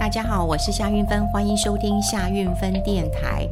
[0.00, 3.46] 大家好，我是夏运芬，欢迎收听夏运芬电台。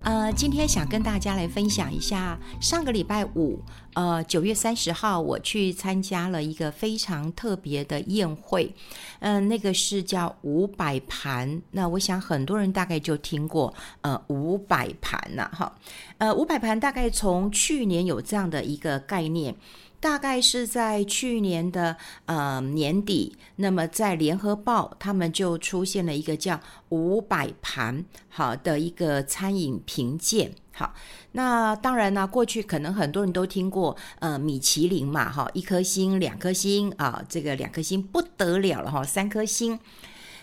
[0.00, 3.60] 呃，今天想跟大家来分享一下，上个礼拜五，
[3.92, 8.74] 呃，九月三十号，我去参加了一个非常特别的宴会，
[9.18, 11.60] 嗯、那个是叫五百盘。
[11.72, 15.70] 那我想很多人大概就听过，呃，五百盘呐，哈，
[16.16, 19.54] 呃，五百盘大概从去年有这样的一个概念。
[20.00, 30.52] 大概是在去年的呃年底，那么在联合报他们就出现了一个叫五百盘好的一个餐饮评鉴。
[30.72, 30.94] 好，
[31.32, 39.78] 那当然呢，过去可能很多人都听过呃米其林嘛，哈，一颗星、两颗星啊，这个两颗星不得了了哈，三颗星。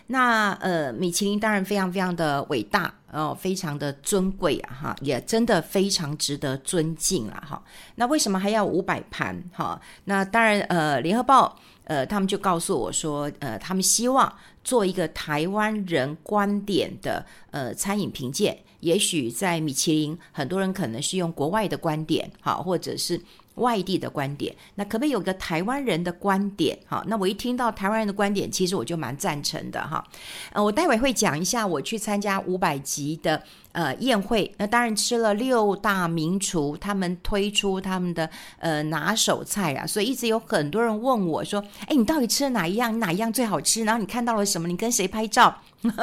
[0.08, 7.62] 那呃，米其林当然非常非常的伟大哦，非常的尊贵啊哈，也真的非常值得尊敬啊哈。
[7.96, 9.80] 那为什么还要五百盘哈？
[10.06, 18.58] 那当然呃，联合报呃，他们就告诉我说，呃，他们希望做一个台湾人观点的呃餐饮评鉴。
[18.80, 23.22] 也许在米其林，很多人可能是用国外的观点哈，或者是。
[23.58, 26.78] 外地的观点，那可不可以有个台湾人的观点？
[26.88, 30.04] 哈，那我一听到台湾人的观点，其实我就蛮赞成的哈。
[30.54, 33.44] 呃，我待会会讲一下我去参加五百集的
[33.78, 42.98] 呃宴会，那当然吃了六大名厨他们推出他们的呃拿手菜啊，所以一直有很多人问我说：“哎，你到底吃了哪一样？
[42.98, 43.84] 哪一样最好吃？
[43.84, 44.68] 然后你看到了什么？
[44.68, 45.56] 你跟谁拍照？”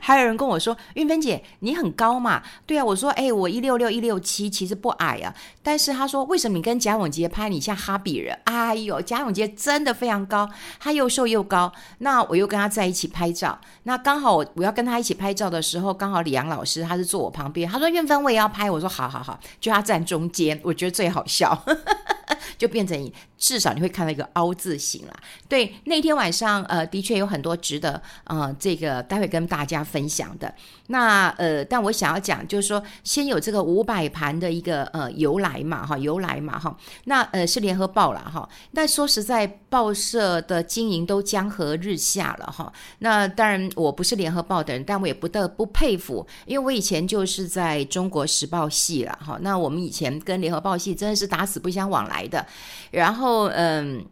[0.00, 10.48] 还有人跟我说：“运芬姐，你很高嘛？”对啊，我说：“哎，我一六六一六七，其实不矮啊。”但是他说：“为什么你跟贾永杰拍，你像哈比人？”哎呦，贾永杰真的非常高，
[10.80, 11.70] 他又瘦又高。
[11.98, 21.60] 那我又跟他在一起拍照，那刚好我要跟他一起拍照的时候，刚好李阳老老师他是坐我旁边，他说：“韵芬，我也要拍。”我说：“好好好。”就他站中间，我觉得最好笑。
[22.56, 25.14] 就变成至少你会看到一个凹字形啦。
[25.48, 30.52] 对，那天晚上呃，的确有很多值得呃，这个待会跟大家分享的。
[30.88, 36.76] 那呃，但我想要讲就是说，先有这个五百盘的一个呃由来嘛哈，由来嘛哈。
[37.04, 38.48] 那呃是联合报啦哈。
[38.74, 42.72] 但说实在，报社的经营都江河日下了哈。
[42.98, 49.38] 那当然我不是联合报的人，但我也不得不佩服，因为我以前就是在中国时报系了哈。
[49.40, 52.28] 那我们以前跟联合报系真的是打死不相往来。
[52.32, 52.44] 的。
[52.90, 54.04] 然后，嗯，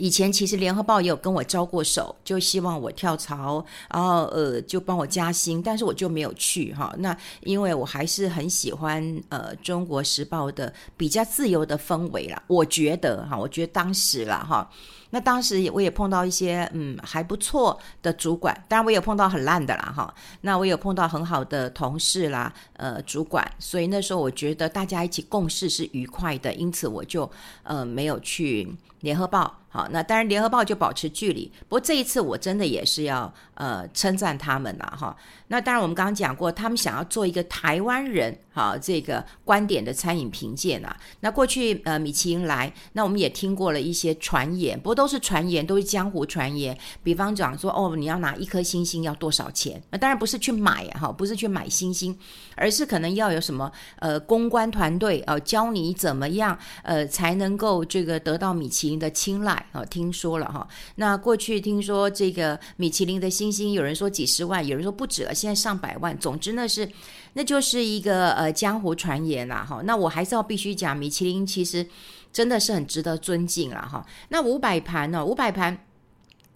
[0.00, 3.62] 以前其实联合报也有跟我招过手，就希望我跳槽，
[3.92, 6.94] 然后呃，就帮我加薪，但是我就没有去哈。
[6.96, 14.68] 那因为我还是很喜欢呃中国时报的比较自由的氛围啦，我觉得哈，我觉得当时啦哈。
[15.12, 20.14] 那当时我也碰到一些嗯还不错的主管，当然我也碰到很烂的啦哈。
[20.40, 27.30] 那我有碰到很好的同事啦，呃主管，所以那时候我觉得大家一起共事是愉快的，因此我就
[27.64, 28.66] 呃没有去
[29.00, 29.59] 联合报。
[29.72, 31.50] 好，那当然联合报就保持距离。
[31.68, 35.14] 不过这一次我真的也是要呃称赞他们了哈。
[35.48, 40.96] 那当然我们刚刚讲过，他们想要做一个台湾人哈这个观点的餐饮评鉴啊。
[41.20, 46.76] 那过去呃米其林来，那我们也听过了一些传言，不过都是传言，都是江湖传言。
[47.02, 49.82] 比方讲说哦，你要拿一颗星星要多少钱？
[49.90, 52.16] 那当然不是去买哈，不是去买星星，
[52.54, 59.66] 而是可能要有什么呃公关团队呃教你怎么样呃才能够这个得到米其林的青睐。
[59.72, 60.66] 哦，听说了哈。
[60.94, 66.16] 那过去听说这个米其林的星有人说几十万，有人说不止了，现在上百万。
[66.18, 66.88] 总之呢是，
[67.34, 69.80] 那就是一个呃江湖传言啦哈。
[69.84, 71.86] 那我还是要必须讲，米其林其实
[72.32, 74.06] 真的是很值得尊敬了哈。
[74.28, 75.24] 那五百盘呢？
[75.24, 75.78] 五百盘。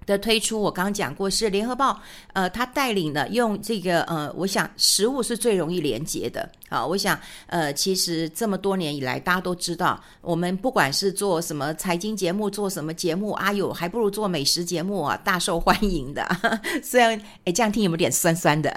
[0.07, 2.01] 的推出，我刚刚讲过是联合报，
[2.33, 6.85] 呃，他带领的用这个，呃，我想食物是最容易连接的啊。
[6.85, 16.27] 我想，呃，其实这么多年以来，大家都知道，我们不管是做什么财经节目，做什么节目，啊哟，还不如做美食节目啊，大受欢迎的。
[16.83, 18.75] 虽然，哎，这样听有没有点酸酸的？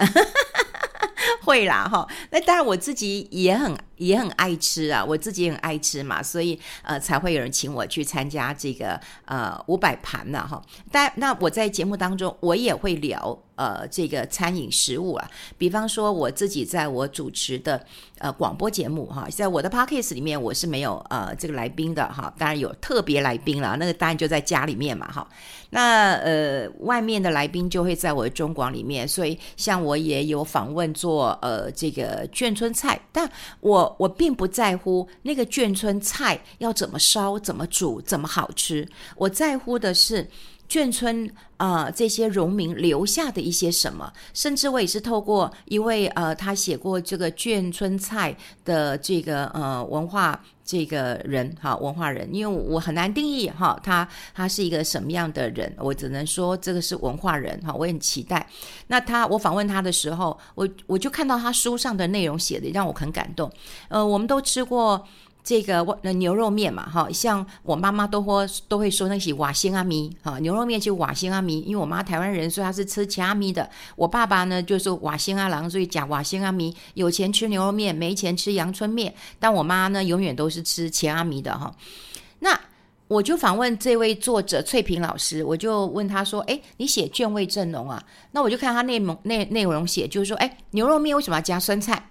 [1.42, 2.06] 会啦，哈。
[2.30, 3.76] 那当然，我自己也很。
[3.98, 10.62] 也很爱吃啊，我自己也很爱吃嘛，所以呃才会有人请我去参加这个呃五百盘呢哈。
[10.90, 17.84] 但那我在节目当中我也会聊呃这个餐饮食物啊，比方说我自己在我主持的
[18.18, 25.28] 呃广播节目哈，在我的 podcast 里面我是没有呃这个来宾的哈，当然有特别来宾了，那个当然就在家里面嘛哈。
[25.70, 33.30] 那呃外面的来宾就会在我的中广里面，所以像我也有访问做呃这个眷村菜，但
[33.60, 33.87] 我。
[33.98, 40.28] 我并不在乎那个眷村菜要怎么烧、怎么煮、怎么好吃，我在乎的是
[40.68, 58.46] 眷村啊、这些农民留下的一些什么，甚至我也是透过一位呃，他写过这个眷村菜的这个呃文化这个人哈，文化人，因为我很难定义哈，他他是一个什么样的人，我只能说这个是文化人哈，我很期待。
[58.86, 63.50] 那他我访问他的时候，我我就看到他书上的内容写的让我很感动。
[63.88, 65.02] 呃，我们都吃过。
[65.48, 73.66] 这个那牛肉面嘛，哈，像我妈妈都会都会说那些瓦辛阿米，哈，牛肉面就瓦辛阿米，因为我妈台湾人，所以她是吃钱阿米的。
[73.96, 79.14] 我爸爸呢就是瓦辛阿郎，所以讲瓦辛阿米，有钱吃牛肉面，没钱吃阳春面。
[79.38, 81.74] 但我妈呢永远都是吃钱阿米的哈。
[82.40, 82.60] 那
[83.06, 92.10] 我就访问这位作者翠萍老师，我就问他说：“哎，你写卷味正浓啊？”那我就看他内容内内容写，就是说：“哎，牛肉面为什么要加酸菜？”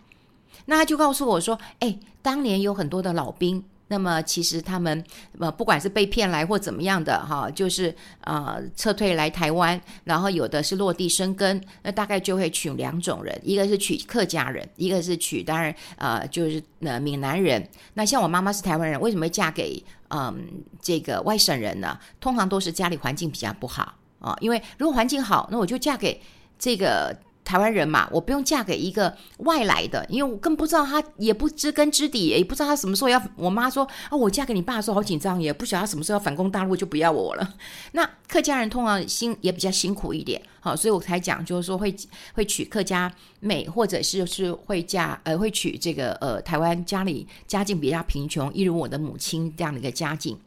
[0.65, 5.01] 那他就告诉我说：“哎，当年有很多的老兵，那么其实他们
[5.39, 17.65] 呃，不管是被骗来或怎么样的哈，就是呃撤退来台湾，然后有的是落地生根，那大概就会娶两种人，一个是娶客家人，一个是娶当然呃就是呃闽南人。
[17.93, 21.97] 那像我妈妈是台湾人，为什么会嫁给嗯、这个外省人呢？
[22.19, 26.21] 通常都是家里环境比较不好啊，因为如果环境好，那我就嫁给
[26.59, 27.15] 这个。”
[27.47, 33.21] 台湾人嘛，我不用嫁给一个外来的，因为我更不知道他，也不知根知底，也不知道他什么时候要。
[33.37, 37.53] 我妈说啊，我嫁给你爸的时候好紧张，也不晓得他什么时候要反攻大陆，就不要我了。
[37.93, 41.95] 那客家人通常辛也比较辛苦一点，好，所以我才讲，就是说会
[42.33, 43.09] 会娶客家
[43.39, 50.37] 妹，或者是是会嫁呃会娶这个呃台湾家里家境比较贫穷，一如我的母亲这样的一个家境。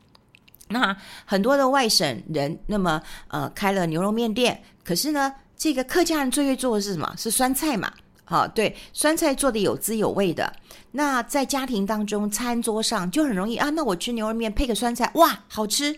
[0.68, 0.94] 那
[1.24, 5.32] 很多的外省人，那么呃开了牛肉面店，可是呢。
[5.60, 7.14] 这个客家人最会做的是什么？
[7.18, 7.92] 是酸菜嘛？
[8.24, 10.50] 好，对，酸菜做的有滋有味的。
[10.92, 13.68] 那在家庭当中，餐桌上就很容易啊。
[13.68, 15.94] 那我吃牛肉面配个酸菜，哇，好吃。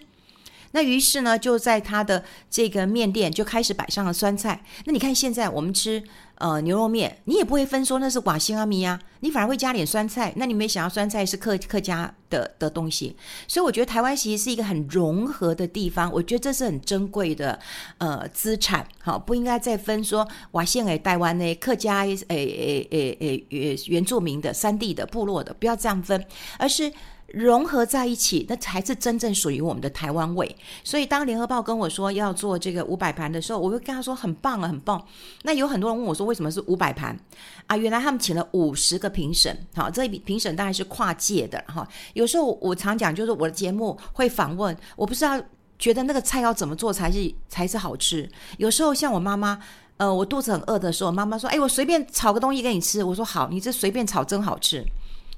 [0.72, 4.64] 那于是呢，就在他的这个面店就开始摆上了酸菜。
[4.86, 6.02] 那你看现在我们吃。
[6.42, 10.32] 呃，牛肉面你也不会分说那是瓦辛阿米呀，你反而会加点酸菜。
[10.34, 13.16] 那你没想到酸菜是客客家的的东西，
[13.46, 16.10] 所以我觉得台湾其实是一个很融合的地方。
[16.12, 17.56] 我觉得这是很珍贵的
[17.98, 26.26] 呃资产，好，不应该再分说瓦辛诶台湾诶客家诶诶诶诶原原住民的山地的部落的，不要这样分，
[26.58, 26.92] 而是。
[27.32, 30.54] 融合在一起，那才是真正属于我们的台湾味。
[30.84, 35.02] 所以，当联合报跟我说要做这个五百盘的时候，我会跟他说很棒啊，很棒。
[35.42, 37.18] 那有很多人问我说，为什么是五百盘
[37.66, 37.76] 啊？
[37.76, 41.88] 原来他们请了五十个评审，好，这评审当然是跨界的哈。
[42.12, 45.40] 有时候我常讲，就是我的节目会访问，我不知道
[45.78, 48.30] 觉得那个菜要怎么做才是才是好吃。
[48.58, 49.58] 有时候像我妈妈，
[49.96, 54.84] 呃，我肚子很饿的时候，妈妈说：“哎，我随便炒个东西给你吃。”我说：“好，你这随便炒真好吃。”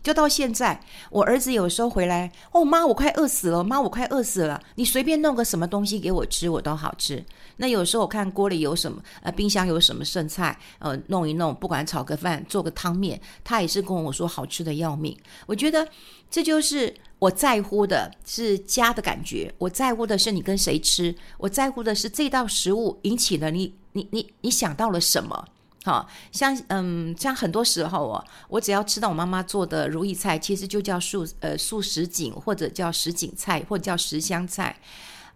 [0.05, 0.79] 就到现在，
[1.11, 4.63] 我儿子有时候回来，哦，妈，我快饿死了，妈，我快饿死了。
[4.75, 7.25] 你随便弄个什么东西给我吃，我都好吃。
[7.57, 15.17] 那有时候我看锅里有什么，呃，冰箱有什么剩菜，呃，弄一弄，不管炒个饭，做个汤面，他也是跟我说好吃的要命。
[15.47, 15.89] 我觉得
[16.31, 25.47] 这就是我在乎的是家的感觉，我在乎的是你跟谁吃，我在乎的是这道食物引起了你，你，你，你想到了什么。
[25.85, 34.75] 好像嗯，像很多时候哦，我只要吃到我妈妈做的如意菜，其实就叫素呃素什锦，或者叫什锦菜，或者叫什香菜。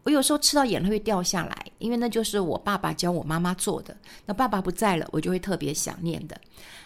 [0.05, 3.95] 我有时候吃到眼泪会掉下来，因为那就是我爸爸教我妈妈做的。
[4.25, 6.39] 那爸爸不在了，我就会特别想念的。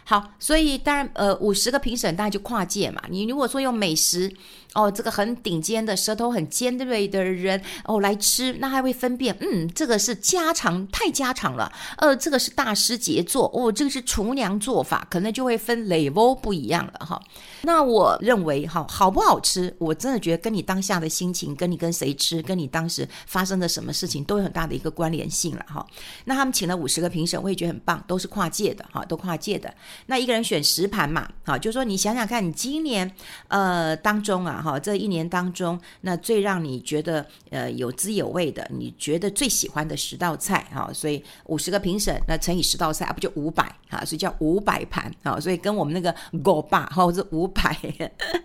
[0.04, 3.00] 好，所以当然，呃，五十个评审大家就跨界嘛。
[3.08, 4.28] 你如果说用美食，
[4.74, 11.70] 哦，这个很顶尖的、舌头很尖锐的人哦来吃，那还会分辨，嗯，这个是家常，太家常了。
[11.98, 17.22] 呃，这个是大师杰作，哦，这个是厨娘做法，可能就会分 level 不一样了哈。
[17.62, 25.86] 那我认为，哈，好不好吃，我真的觉得跟你当下的心情，跟你跟谁吃，跟你当时发生的什么事情，都有很大的一个关联性了哈。
[26.24, 29.72] 那他们请了五十个评审，我也觉得很棒，都是跨界的哈，都跨界的。
[30.06, 33.10] 那一个人选十盘嘛，好，就说你想想看，你今年
[33.48, 44.04] 呃当中啊，哈，这一年当中，那最让你觉得呃有滋有味的，你觉得最喜欢的十道菜，哈，所以五十个评审，那乘以十道菜啊，不就五百啊？
[44.04, 47.76] 所以叫五百盘啊，所以跟我们那个狗霸哈，这五百，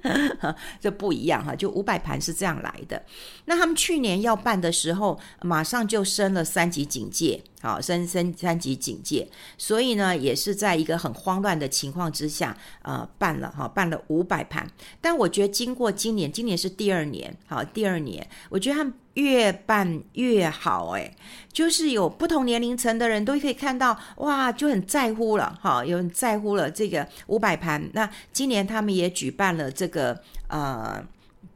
[0.79, 3.01] 这不一样哈，就五百盘是这样来的。
[3.45, 7.43] 那他们去年要办的时候，马上就升了三级警戒。
[7.59, 9.27] 好，升升三级警戒，
[9.57, 14.65] 所以呢，也是在一个很慌乱的情况之下，呃，办了哈，办了五百盘。
[15.01, 21.11] 但我觉得经过今年，今年是第二年，好，第二年，我觉得他们越办越好，哎，
[21.51, 27.89] 就是有不同年龄层的人都可以看到，哇，就很在乎了，哈，有人在乎了这个五百盘。
[27.93, 31.03] 那今年他们也举办了这个呃，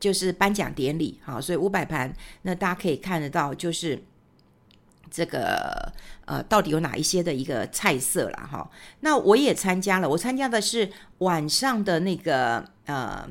[0.02, 4.04] 就是颁奖典礼，哈，所以五百盘，那大家可以看得到，就是。
[5.14, 5.92] 这个
[6.24, 8.72] 呃，到底有哪一些的一个菜色了哈？
[9.02, 13.28] 那我也参加了，我参加的是晚上的那个呃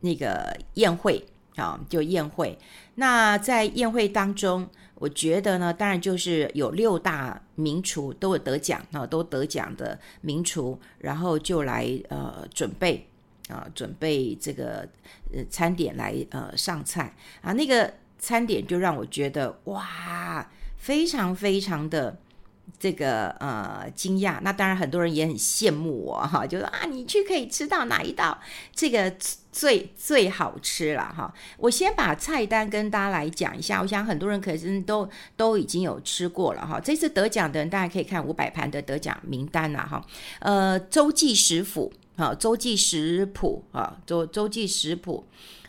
[0.00, 2.58] 那个宴会啊，就宴会。
[2.96, 13.08] 那在宴会当中，我觉得呢，当然就是有六大名厨都有得奖啊，都得奖的名厨，然后就来呃准备
[13.48, 14.88] 啊，准备这个
[15.32, 20.46] 呃餐点来呃上菜啊，那个餐点就让我觉得哇。
[20.82, 22.18] 非常非常的
[22.76, 28.36] 这个呃惊讶，那当然很多人也很羡慕我哈，就说啊，你去可以吃到哪一道
[28.74, 29.14] 这个
[29.52, 31.32] 最最好吃了哈。
[31.56, 36.80] 我先把菜单跟大家来讲一下，我想很多人可能都都已经有吃过了哈。
[36.80, 40.04] 这次得奖的人，大家可以看五百盘的得奖名单呐哈。
[40.40, 45.24] 呃，洲际食府啊，洲际食谱啊，洲洲际食谱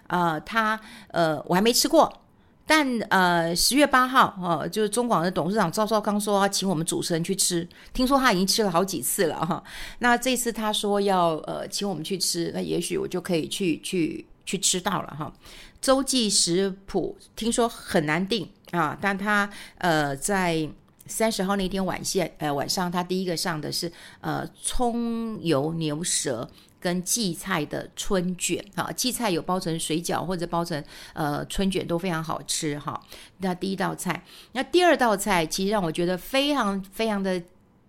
[0.08, 2.22] 啊，他呃我还没吃过。
[2.66, 9.62] 但呃，十月八号哦，就是中广的董事长赵少康说要请我们主持人去吃，听说他已经吃了好几次了哈。
[10.00, 15.34] 那这次他说要呃请我们去吃，那也许我就可以去去去吃到了哈。
[15.82, 20.70] 洲际食谱听说很难订啊，但他呃在
[21.06, 23.92] 三十号那天晚线呃晚上，他第一个上的是
[24.22, 26.50] 呃葱油牛舌。
[26.84, 30.84] 跟荠菜的春卷，哈，荠菜有包成水饺或者包成
[31.14, 33.02] 呃春卷都非常好吃哈。
[33.38, 37.42] 那第一道菜，那第二道菜其实让我觉得非常非常的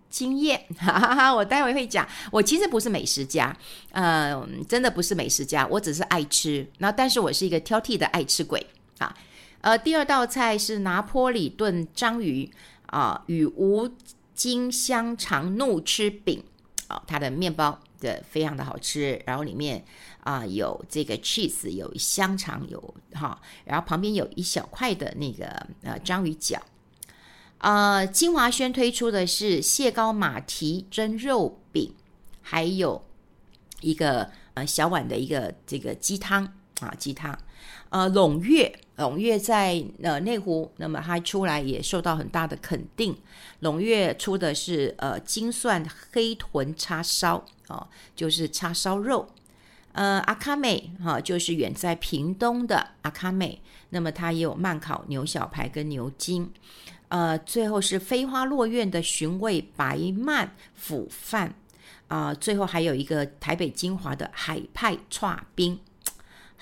[0.09, 1.35] 惊艳， 哈哈哈。
[1.35, 3.53] 我待会会讲，我其实不是美食家，
[3.91, 6.65] 嗯、真的不是美食家，我只是爱吃。
[6.77, 8.65] 那但是我是一个挑剔的爱吃鬼
[8.99, 9.13] 啊。
[9.59, 12.49] 呃，第二道菜是拿坡里炖章鱼
[12.95, 13.89] 啊与无
[14.33, 16.43] 筋香肠怒吃饼
[16.87, 17.79] 啊，它的面包。
[17.97, 19.83] 的非常的好吃，然后里面
[20.19, 25.47] 啊、有这个 cheese，有香肠，有哈，然后旁边有一小块的那个
[25.81, 26.61] 呃章鱼脚。
[27.59, 31.95] 呃，金华轩推出的是蟹膏马蹄蒸肉饼，
[32.41, 33.01] 还有
[33.81, 37.37] 一个呃小碗的一个这个鸡汤啊鸡汤。
[37.89, 43.15] 呃，陇月陇月在呃内湖，那么它出来也受到很大的肯定。
[43.61, 47.45] 陇月出的是呃金蒜黑豚叉烧。
[47.67, 49.27] 哦，就是叉烧肉，
[49.93, 56.47] 呃，阿卡美哈，就是远在屏东的阿卡美，那么它也有慢烤牛小排跟牛筋，
[57.07, 61.55] 呃，最后是飞花落苑的寻味白鳗腐饭，
[62.07, 65.79] 啊、最后还有一个台北金华的海派剉冰，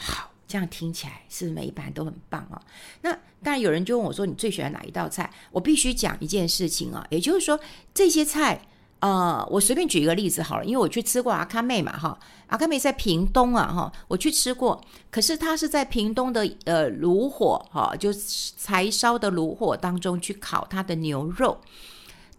[0.03, 2.61] 好，这样听起来是不是每一盘都很棒啊？
[3.01, 5.31] 那当然有人就问我说，你最喜欢哪一道菜？
[5.51, 7.59] 我必须讲一件事情啊，也就是说
[7.93, 8.61] 这些菜。
[8.99, 12.17] 呃，我随便举一个例子好了，因为我去吃过阿卡妹嘛，哈，
[12.47, 14.81] 阿卡妹在屏东啊，哈，我去吃过，
[15.11, 21.59] 可是它是在屏东的呃炉火，哈，就柴烧的炉火当中去烤它的牛肉。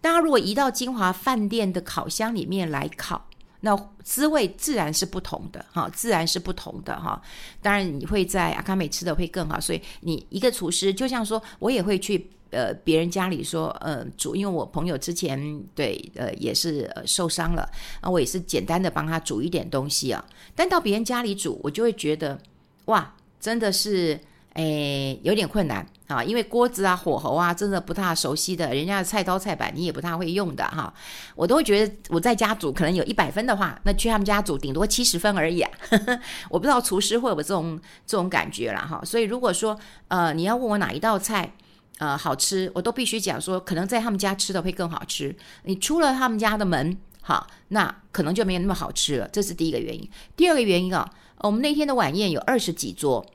[0.01, 3.27] 大家，如果移到金华饭店的烤箱里面来烤，
[3.65, 7.19] 那滋味自然是不同的，哈，自然是不同的，哈。
[7.63, 12.29] 当然，你会在阿卡美吃的会更好，所以你一个厨师，就像说我也会去。
[12.51, 15.37] 呃，别人家里说，呃，煮，因为我朋友之前
[15.73, 17.67] 对，呃，也是受伤了，
[17.99, 20.23] 啊，我也是简单的帮他煮一点东西啊。
[20.55, 22.39] 但到别人家里煮，我就会觉得，
[22.85, 24.17] 哇，真的是，
[24.55, 30.93] 诶，有点困难啊，因为锅子啊、火候啊，真的不太熟悉的，人家的菜刀菜板你也不太会用的哈。
[31.35, 35.69] 我都会觉得我在家煮，可能有一百分的话，那去他们家煮顶多七十分而已啊。
[36.49, 39.01] 我不知道厨师会有这种这种感觉了哈。
[39.03, 41.51] 所以如果说，呃，你要问我哪一道菜，
[41.97, 45.35] 呃，好吃，我都必须讲说，可能在他们家吃的会更好吃。
[45.63, 49.27] 你出了他们家的门，好，那可能就没有那么好吃了。
[49.33, 50.09] 这是第一个原因。
[50.37, 53.25] 第二个原因啊，我们那天的晚宴有二十几桌，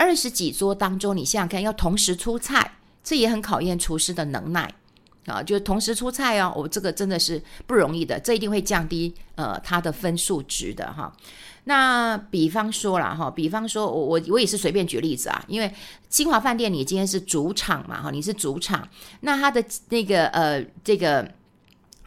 [0.00, 2.72] 二十几桌当中，你想想看，要同时出菜，
[3.04, 4.72] 这也很考验厨师的能耐
[5.26, 5.42] 啊。
[5.42, 11.14] 就同时出菜哦，我这个真的是不容易的，这一定会降低呃他的分数值的哈。
[11.64, 15.70] 那比方说了哈，比方说我我我也是随便举例子啊，因为
[16.08, 18.88] 金华饭店你今天是主场嘛哈，你是主场，
[19.20, 21.30] 那他的那个呃这个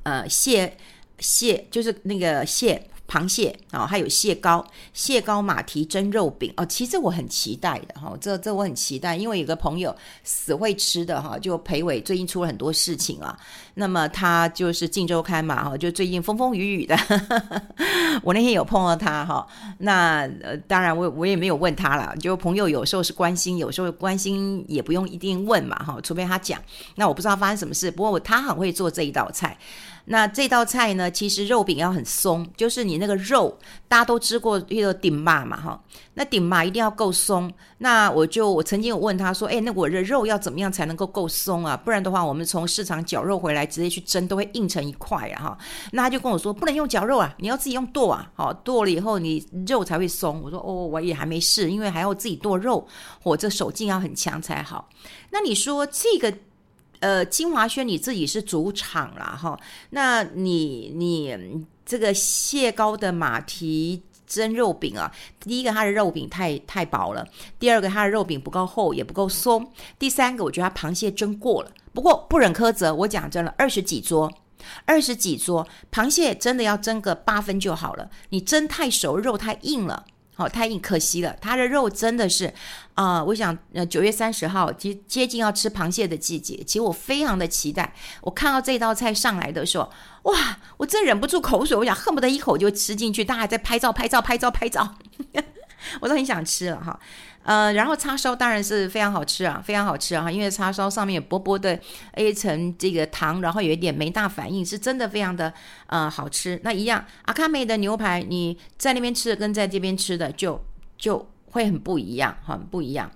[0.02, 0.76] 呃蟹
[1.20, 2.90] 蟹就是那个蟹。
[3.14, 6.52] 螃蟹啊，还有蟹膏、蟹膏马蹄蒸肉饼。
[6.58, 13.38] 哦，其实我很期待的哈，这这我很期待，因为有个朋友死会吃的哈，就裴伟最近出了很多事情啊，
[13.76, 16.98] 那么他就是镜周刊嘛哈，就最近风风雨雨的，
[18.24, 26.60] 我那天有碰到他哈，那呃当然我我也没有问他了，就朋友有时候是关心，有时候关心也不用一定问嘛哈，除非他讲，
[26.96, 29.56] 那我不知道发生什么事，不过他很会做这一道菜。
[30.06, 33.58] 那这道菜呢，其实肉饼要很松，就是你那个肉，
[33.88, 35.82] 大家都吃过那个顶麻嘛哈，
[36.14, 37.50] 那顶麻一定要够松。
[37.78, 41.78] 那我就我曾经有问他说，哎，那我的肉要怎么样才能够够松啊？
[41.78, 45.58] 不然的话，我们从市场绞肉回来直接去蒸，都会硬成一块啊哈。
[45.92, 50.42] 那他就跟我说，不能用绞肉啊，你要自己用剁啊，好剁了以后你肉才会松。
[50.44, 52.86] 我说哦，我也还没试，因为还要自己剁肉，
[53.24, 54.90] 我这手劲要很强才好。
[55.30, 56.34] 那你说这个？
[57.04, 61.38] 呃，金华轩你自己是主场啦，哈，那你你
[61.86, 67.28] 这个蟹膏的马蹄蒸肉饼啊，第一个它的肉饼太太薄了，
[67.60, 69.70] 第二个它的肉饼不够厚也不够松，
[70.00, 74.32] 第三个我觉得它螃蟹蒸过了，不过不忍苛责，我讲真了，二十几桌，
[74.86, 80.06] 二十几桌螃蟹真的要蒸个八分就好了，你蒸太熟，肉太硬了。
[80.36, 81.36] 好、哦，太硬，可惜了。
[81.40, 82.52] 它的肉真的是，
[82.96, 87.94] 啊、我想，呃，九月三十号接接近要吃螃蟹的季节，其实我非常的期待。
[88.22, 89.92] 我看到这道菜上来的时候，
[90.24, 93.24] 哇，我真忍不住口水，我想恨不得一口就吃进去。
[93.24, 94.96] 大家在拍照，拍照，拍照，拍照，
[96.00, 97.00] 我都很想吃了哈。
[97.44, 101.78] 呃，然后叉烧当然是非常好吃啊，非常好吃啊，因为叉烧上面有薄薄的
[102.16, 105.54] 一层这个糖，然后有一点梅大反应，是真的非常的
[105.88, 106.58] 呃好吃。
[106.64, 110.64] 那一样，阿卡美的牛排，你在那边吃的跟在这边吃的就
[110.98, 113.12] 就会很不一样，很不一样。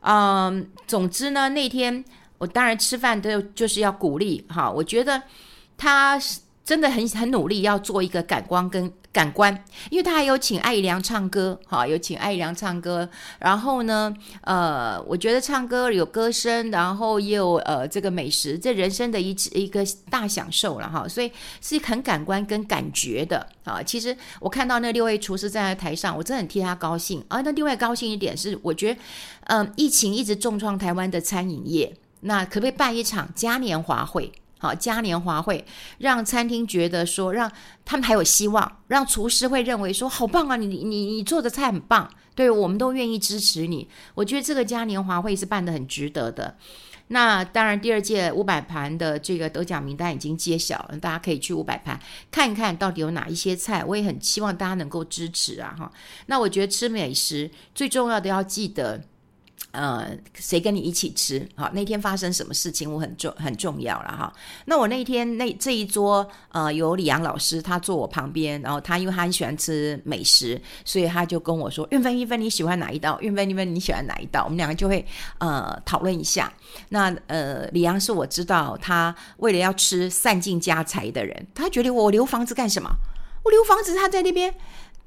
[0.00, 2.04] 嗯、总之呢，那天
[2.38, 5.22] 我当然吃饭都就是要鼓励哈，我觉得
[5.76, 8.92] 他是真的很很努力要做一个感官跟。
[9.10, 9.52] 感官，
[9.90, 13.08] 因为他还有请艾怡良唱歌，哈，有请艾怡良唱歌。
[13.38, 21.08] 然后呢，呃，我觉得唱歌有歌声，然后也有呃这个美食，这人生的一一个大享受了哈。
[21.08, 21.32] 所以
[21.62, 23.82] 是很感官跟感觉的啊。
[23.82, 27.40] 其实我看到那六位厨师站在台上，我真的很替他高兴啊。
[27.40, 29.00] 那另外高兴一点是，我觉得，
[29.46, 34.30] 嗯、疫情一直重创台湾的餐饮业，那可不可以办一场嘉年华会？
[34.58, 35.64] 好，嘉年华会
[35.98, 37.50] 让餐厅觉得说，让
[37.84, 43.88] 他们还有希望，让厨师会认为说，好棒啊，你你你做的菜很棒，对，我们都愿意支持你。
[44.14, 46.56] 我觉得这个嘉年华会是办得很值得的。
[47.10, 51.98] 那当然，第二届五百盘的这个得奖名单已经揭晓了，大家可以去五百盘
[52.30, 53.84] 看一看到底有哪一些菜。
[53.84, 55.90] 我也很希望大家能够支持啊，哈。
[56.26, 59.00] 那我觉得吃美食最重要的要记得。
[59.70, 61.46] 呃，谁跟你一起吃？
[61.54, 64.32] 好，那天发生什么事情，我很重很重要了哈。
[64.64, 73.20] 那我那天那这一桌，呃，有李阳老师，他坐我旁边，然后他因为他很喜欢吃美食，所以他就跟我说：“运芬，韵芬，你喜欢哪一道？
[73.20, 75.04] 运芬，韵芬，你喜欢哪一道？”我们两个就会
[75.38, 76.52] 呃讨论一下。
[76.88, 82.90] 那呃，李阳是我知道他为了要吃散尽家财的人，他觉得我留房子干什么？
[83.44, 84.54] 我留房子，他在那边。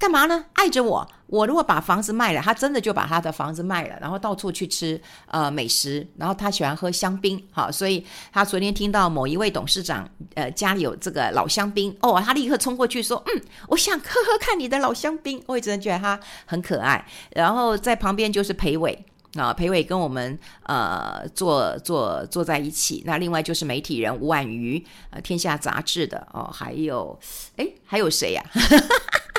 [0.02, 0.44] 干嘛呢？
[0.54, 17.06] 爱着我，我如果把房子卖了，他真的就把他的房子卖了，然后到处去吃呃美食，然后他喜欢喝香槟，好，所以他昨天听到某一位董事长呃家里有这个老香槟哦，他立刻冲过去说，嗯，我想喝喝看你的老香槟，我也真的觉得他很可爱。
[17.30, 23.04] 然后在旁边就是裴伟啊，裴伟跟我们呃坐坐坐在一起。
[23.06, 27.16] 那另外就是媒体人吴婉瑜，呃，天下杂志的哦，还有
[27.56, 28.58] 哎还有谁呀、啊？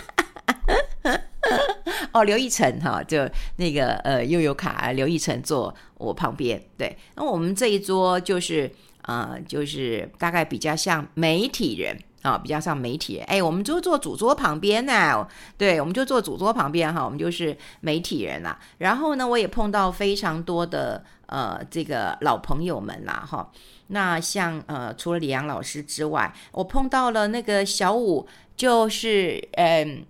[2.13, 6.63] 哦，刘一成哈，就那个呃悠游卡，刘一成坐我旁边。
[6.78, 8.71] 对，那我们这一桌就是
[9.02, 13.26] 呃，就是大概比较像媒体人啊，比较像媒体人。
[13.26, 15.28] 哎，我们就坐主桌旁边呢。
[15.58, 18.60] 对，我们就坐主桌旁边哈，我们就是媒体人啦。
[18.78, 23.52] 然后呢，我也碰到非常多的呃这个老朋友们啦哈。
[23.88, 30.06] 那像呃除了李阳老师之外，我碰到了那个小武，就是嗯。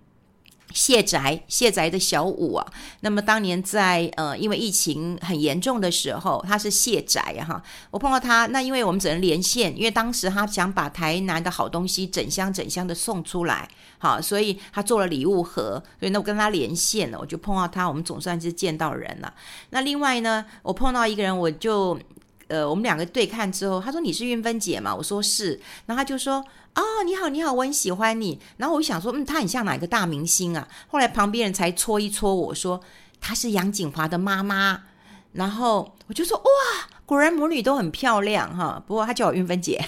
[0.74, 2.66] 谢宅，谢宅的小五啊，
[3.00, 19.32] 那么当年在呃，因为疫情很严重的时候，他是谢宅哈，我碰到他，那因为我们只能连线，因为当时他想把台南的好东西整箱整箱的送出来，好，所以他做了礼物盒，所以那我跟他连线了，我就碰到他，我们总算是见到人了。
[19.70, 21.96] 那另外呢，我碰到一个人，我就。
[22.48, 24.94] 呃，我们两个对看之后，他说，你是运芬姐嘛？
[24.94, 28.38] 我说是，然后他就说哦，你好，你好，我很喜欢你。
[28.56, 30.66] 然后我想说，嗯，她很像哪个大明星啊？
[30.88, 32.80] 后来旁边人才戳一戳我说，
[33.20, 34.82] 她是杨景华的妈妈。
[35.32, 36.44] 然后我就说，哇，
[37.06, 38.82] 果然母女都很漂亮哈。
[38.86, 39.84] 不过她叫我运芬姐。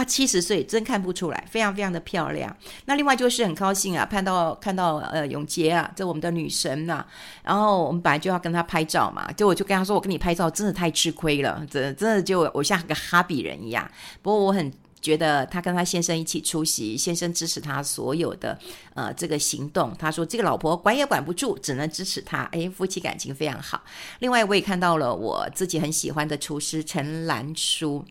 [0.00, 2.56] 她七十岁，真看不出来，非常非常的漂亮。
[2.86, 7.06] 那另外就是很高兴啊，看到看到呃永杰啊，这我们的女神呐、啊。
[7.42, 13.86] 然后我们本来就要跟她拍照嘛，就我就跟她说，我跟你拍照真的太吃亏了，真的真的就我像个哈比人一样。
[14.22, 18.58] 不过我很觉得她跟她先生一起出席，先生支持她所有的
[18.94, 19.94] 呃这个行动。
[19.98, 22.44] 他说这个老婆管也管不住，只能支持她。
[22.52, 23.82] 哎，夫妻感情非常好。
[24.20, 28.02] 另外我也看到了我自己很喜欢的厨师陈兰书。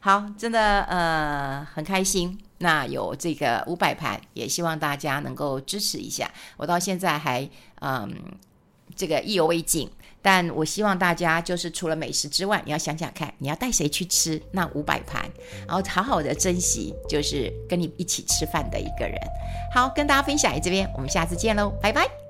[0.00, 2.38] 好，真的呃很开心。
[2.58, 6.30] 那有这个五百盘，也希望大家能够支持一下。
[6.56, 7.48] 我到现在还
[7.80, 8.14] 嗯
[8.94, 9.90] 这个意犹未尽，
[10.20, 15.24] 但我希望大家就是除了美食之外，你要想想看，你要带谁去吃那五百盘，
[15.66, 19.16] 然后好好的珍惜，就是跟你一起吃饭的一个人。
[19.74, 22.29] 好，跟大家分享这边，我们下次见喽，拜拜。